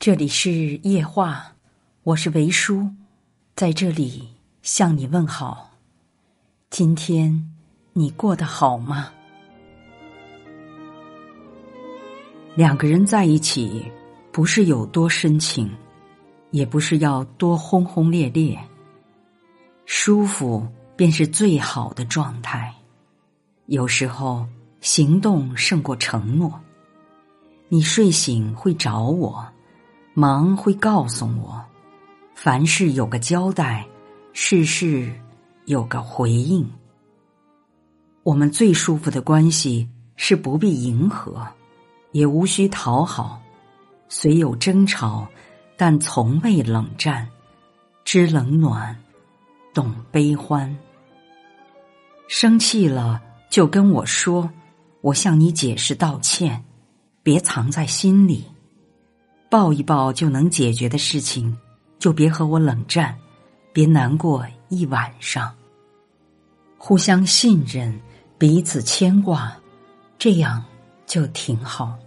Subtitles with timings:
[0.00, 1.52] 这里是夜话，
[2.04, 2.88] 我是维叔，
[3.54, 4.26] 在这里
[4.62, 5.72] 向你问好。
[6.70, 7.52] 今天
[7.92, 9.12] 你过得好吗？
[12.54, 13.92] 两个人在一起，
[14.32, 15.70] 不是有多深情，
[16.50, 18.58] 也不是要多轰轰烈烈，
[19.84, 22.74] 舒服便是最好的状态。
[23.66, 24.48] 有时候
[24.80, 26.58] 行动胜过承诺，
[27.68, 29.46] 你睡醒会找我。
[30.12, 31.64] 忙会告诉我，
[32.34, 33.86] 凡事有个交代，
[34.32, 35.12] 事事
[35.66, 36.68] 有个回应。
[38.24, 41.46] 我们最舒服的关系是不必迎合，
[42.10, 43.40] 也无需讨好，
[44.08, 45.28] 虽有争吵，
[45.76, 47.28] 但从未冷战，
[48.04, 48.96] 知冷暖，
[49.72, 50.76] 懂悲欢。
[52.26, 54.50] 生气了就跟我说，
[55.02, 56.64] 我向你解释道歉，
[57.22, 58.44] 别藏在心里。
[59.50, 61.54] 抱一抱就能解决的事情，
[61.98, 63.18] 就别和我冷战，
[63.72, 65.52] 别难过一晚上。
[66.78, 68.00] 互相信任，
[68.38, 69.52] 彼此牵挂，
[70.16, 70.64] 这样
[71.04, 71.98] 就挺好。